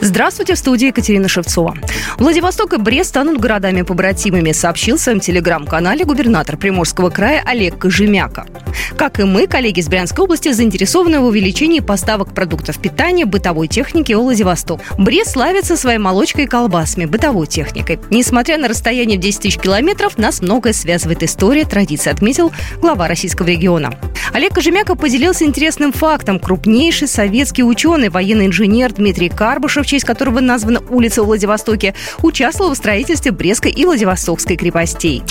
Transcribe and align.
Здравствуйте, 0.00 0.54
в 0.54 0.58
студии 0.58 0.86
Екатерина 0.86 1.26
Шевцова. 1.26 1.76
Владивосток 2.18 2.72
и 2.72 2.76
Брест 2.76 3.10
станут 3.10 3.40
городами-побратимами, 3.40 4.52
сообщил 4.52 4.96
в 4.96 5.00
своем 5.00 5.18
телеграм-канале 5.18 6.04
губернатор 6.04 6.56
Приморского 6.56 7.10
края 7.10 7.42
Олег 7.44 7.78
Кожемяка. 7.78 8.46
Как 8.96 9.18
и 9.18 9.24
мы, 9.24 9.48
коллеги 9.48 9.80
из 9.80 9.88
Брянской 9.88 10.24
области 10.24 10.52
заинтересованы 10.52 11.18
в 11.18 11.24
увеличении 11.24 11.80
поставок 11.80 12.32
продуктов 12.32 12.78
питания, 12.78 13.24
бытовой 13.24 13.66
техники 13.66 14.12
в 14.12 14.20
Владивосток. 14.20 14.80
Брест 14.98 15.32
славится 15.32 15.76
своей 15.76 15.98
молочкой 15.98 16.44
и 16.44 16.46
колбасами, 16.46 17.06
бытовой 17.06 17.48
техникой. 17.48 17.98
Несмотря 18.10 18.56
на 18.56 18.68
расстояние 18.68 19.18
в 19.18 19.20
10 19.20 19.40
тысяч 19.40 19.58
километров, 19.58 20.16
нас 20.16 20.40
многое 20.40 20.74
связывает 20.74 21.24
история, 21.24 21.64
традиция, 21.64 22.12
отметил 22.12 22.52
глава 22.80 23.08
российского 23.08 23.48
региона. 23.48 23.98
Олег 24.32 24.54
Кожемяка 24.54 24.94
поделился 24.94 25.44
интересным 25.44 25.92
фактом. 25.92 26.38
Крупнейший 26.38 27.08
советский 27.08 27.64
ученый, 27.64 28.10
военный 28.10 28.46
инженер 28.46 28.92
Дмитрий 28.92 29.28
Карбышев 29.28 29.87
честь 29.88 30.04
которого 30.04 30.40
названа 30.40 30.82
улица 30.88 31.22
в 31.22 31.26
Владивостоке, 31.26 31.94
участвовал 32.22 32.74
в 32.74 32.76
строительстве 32.76 33.32
Брестской 33.32 33.72
и 33.72 33.84
Владивостокской 33.84 34.56
крепостей. 34.56 35.22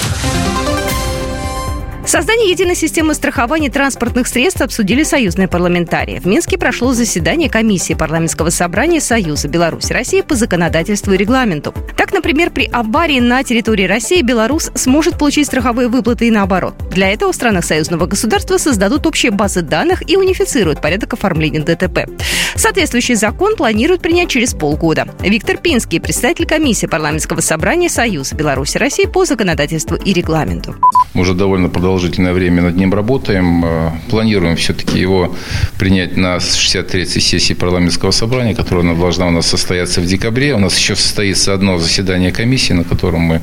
Создание 2.07 2.51
единой 2.51 2.75
системы 2.75 3.13
страхования 3.13 3.69
транспортных 3.69 4.29
средств 4.29 4.61
обсудили 4.61 5.03
союзные 5.03 5.49
парламентарии. 5.49 6.19
В 6.19 6.25
Минске 6.25 6.57
прошло 6.57 6.93
заседание 6.93 7.49
комиссии 7.49 7.95
парламентского 7.95 8.49
собрания 8.49 9.01
Союза 9.01 9.49
Беларуси 9.49 9.91
России 9.91 10.21
по 10.21 10.35
законодательству 10.35 11.11
и 11.11 11.17
регламенту. 11.17 11.73
Так, 11.97 12.13
например, 12.13 12.51
при 12.51 12.69
аварии 12.71 13.19
на 13.19 13.43
территории 13.43 13.83
России 13.83 14.21
Беларусь 14.21 14.69
сможет 14.75 15.19
получить 15.19 15.47
страховые 15.47 15.89
выплаты 15.89 16.29
и 16.29 16.31
наоборот. 16.31 16.75
Для 16.91 17.11
этого 17.11 17.33
в 17.33 17.35
странах 17.35 17.65
союзного 17.65 18.05
государства 18.05 18.57
создадут 18.57 19.05
общие 19.05 19.33
базы 19.33 19.61
данных 19.61 20.09
и 20.09 20.15
унифицируют 20.15 20.81
порядок 20.81 21.11
оформления 21.11 21.59
ДТП. 21.59 22.09
Соответствующий 22.55 23.15
закон 23.15 23.57
планируют 23.57 24.01
принять 24.01 24.29
через 24.29 24.53
полгода. 24.53 25.09
Виктор 25.19 25.57
Пинский, 25.57 25.99
представитель 25.99 26.45
комиссии 26.45 26.85
парламентского 26.87 27.41
собрания 27.41 27.89
Союза 27.89 28.33
Беларуси 28.33 28.77
России 28.77 29.05
по 29.05 29.25
законодательству 29.25 29.97
и 29.97 30.13
регламенту. 30.13 30.73
Мы 31.13 31.21
уже 31.21 31.33
довольно 31.33 31.67
продолжительное 31.97 32.33
время 32.33 32.61
над 32.61 32.75
ним 32.75 32.93
работаем. 32.93 33.65
Э, 33.65 33.91
планируем 34.09 34.55
все-таки 34.55 34.99
его 34.99 35.35
принять 35.79 36.15
на 36.15 36.37
63-й 36.37 37.21
сессии 37.21 37.55
парламентского 37.55 38.11
собрания, 38.11 38.53
которая 38.53 38.95
должна 38.95 39.27
у 39.27 39.31
нас 39.31 39.47
состояться 39.47 39.99
в 40.01 40.05
декабре. 40.05 40.53
У 40.53 40.59
нас 40.59 40.77
еще 40.77 40.95
состоится 40.95 41.55
одно 41.55 41.79
заседание 41.79 42.31
комиссии, 42.31 42.73
на 42.73 42.83
котором 42.83 43.21
мы 43.21 43.41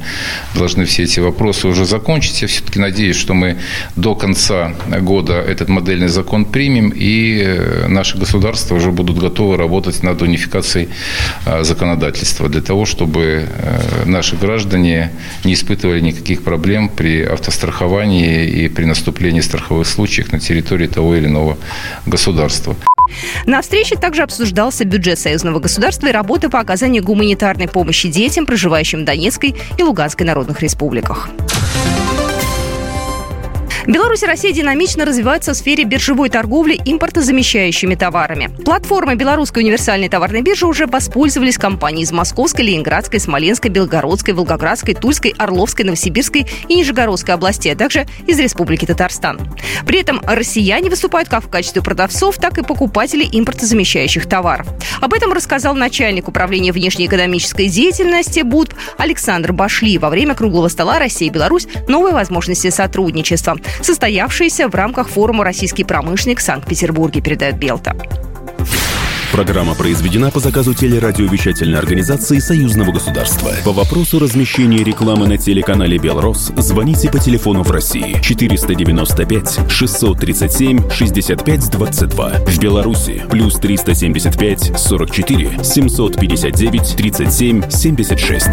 должны 0.54 0.84
все 0.84 1.02
эти 1.02 1.20
вопросы 1.20 1.66
уже 1.66 1.84
закончить. 1.84 2.42
Я 2.42 2.48
все-таки 2.48 2.78
надеюсь, 2.78 3.16
что 3.16 3.34
мы 3.34 3.56
до 3.96 4.14
конца 4.14 4.72
года 5.00 5.32
этот 5.32 5.68
модельный 5.68 6.08
закон 6.08 6.44
примем, 6.44 6.92
и 6.94 7.42
э, 7.44 7.88
наши 7.88 8.18
государства 8.18 8.76
уже 8.76 8.92
будут 8.92 9.18
готовы 9.18 9.56
работать 9.56 10.04
над 10.04 10.22
унификацией 10.22 10.88
э, 11.46 11.64
законодательства 11.64 12.48
для 12.48 12.60
того, 12.60 12.84
чтобы 12.86 13.48
наши 14.06 14.36
граждане 14.36 15.10
не 15.44 15.54
испытывали 15.54 16.00
никаких 16.00 16.42
проблем 16.42 16.88
при 16.88 17.22
автостраховании 17.22 18.04
страховании 18.04 18.43
и 18.44 18.68
при 18.68 18.84
наступлении 18.84 19.40
страховых 19.40 19.86
случаев 19.86 20.32
на 20.32 20.40
территории 20.40 20.86
того 20.86 21.14
или 21.14 21.26
иного 21.26 21.56
государства. 22.06 22.76
На 23.46 23.62
встрече 23.62 23.96
также 23.96 24.22
обсуждался 24.22 24.84
бюджет 24.84 25.18
союзного 25.18 25.60
государства 25.60 26.06
и 26.06 26.12
работа 26.12 26.48
по 26.48 26.60
оказанию 26.60 27.02
гуманитарной 27.02 27.68
помощи 27.68 28.08
детям, 28.08 28.46
проживающим 28.46 29.02
в 29.02 29.04
Донецкой 29.04 29.54
и 29.78 29.82
Луганской 29.82 30.26
народных 30.26 30.62
республиках. 30.62 31.28
Беларусь 33.86 34.22
и 34.22 34.26
Россия 34.26 34.52
динамично 34.52 35.04
развиваются 35.04 35.52
в 35.52 35.56
сфере 35.56 35.84
биржевой 35.84 36.30
торговли 36.30 36.80
импортозамещающими 36.86 37.94
товарами. 37.96 38.48
Платформой 38.64 39.14
Белорусской 39.14 39.62
универсальной 39.62 40.08
товарной 40.08 40.40
биржи 40.40 40.66
уже 40.66 40.86
воспользовались 40.86 41.58
компании 41.58 42.02
из 42.02 42.10
Московской, 42.10 42.64
Ленинградской, 42.64 43.20
Смоленской, 43.20 43.70
Белгородской, 43.70 44.32
Волгоградской, 44.32 44.94
Тульской, 44.94 45.34
Орловской, 45.36 45.84
Новосибирской 45.84 46.46
и 46.66 46.74
Нижегородской 46.76 47.34
областей, 47.34 47.74
а 47.74 47.76
также 47.76 48.06
из 48.26 48.38
Республики 48.38 48.86
Татарстан. 48.86 49.38
При 49.86 50.00
этом 50.00 50.22
россияне 50.24 50.88
выступают 50.88 51.28
как 51.28 51.44
в 51.44 51.50
качестве 51.50 51.82
продавцов, 51.82 52.38
так 52.38 52.56
и 52.56 52.62
покупателей 52.62 53.28
импортозамещающих 53.30 54.26
товаров. 54.26 54.66
Об 55.02 55.12
этом 55.12 55.34
рассказал 55.34 55.74
начальник 55.74 56.26
управления 56.26 56.72
внешнеэкономической 56.72 57.68
деятельности 57.68 58.40
БУД 58.40 58.74
Александр 58.96 59.52
Башли 59.52 59.98
во 59.98 60.08
время 60.08 60.34
круглого 60.34 60.68
стола 60.68 60.98
«Россия 60.98 61.28
и 61.28 61.32
Беларусь. 61.32 61.66
Новые 61.86 62.14
возможности 62.14 62.70
сотрудничества» 62.70 63.58
состоявшийся 63.80 64.68
в 64.68 64.74
рамках 64.74 65.08
форума 65.08 65.44
«Российский 65.44 65.84
промышленник» 65.84 66.40
в 66.40 66.42
Санкт-Петербурге, 66.42 67.20
передает 67.20 67.56
Белта. 67.58 67.94
Программа 69.34 69.74
произведена 69.74 70.30
по 70.30 70.38
заказу 70.38 70.74
телерадиовещательной 70.74 71.76
организации 71.76 72.38
Союзного 72.38 72.92
государства. 72.92 73.50
По 73.64 73.72
вопросу 73.72 74.20
размещения 74.20 74.84
рекламы 74.84 75.26
на 75.26 75.36
телеканале 75.36 75.98
«Белрос» 75.98 76.52
звоните 76.56 77.10
по 77.10 77.18
телефону 77.18 77.64
в 77.64 77.70
России 77.72 78.16
495 78.22 79.68
637 79.68 80.88
6522. 80.88 82.30
В 82.46 82.58
Беларуси 82.60 83.24
плюс 83.28 83.54
375 83.54 84.78
44 84.78 85.64
759 85.64 86.96
37 86.96 87.70
76. 87.70 88.48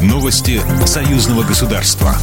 Новости 0.00 0.60
Союзного 0.86 1.42
государства. 1.42 2.14